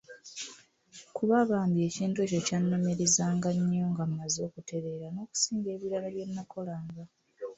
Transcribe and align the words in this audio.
Kuba 1.15 1.35
bambi 1.49 1.79
ekintu 1.89 2.17
ekyo 2.25 2.39
kyannumirizanga 2.47 3.49
nnyo 3.59 3.85
nga 3.91 4.03
mmaze 4.09 4.39
okutereera 4.47 5.07
n'okusinga 5.11 5.67
ebirala 5.75 6.07
byennakolanga. 6.13 7.03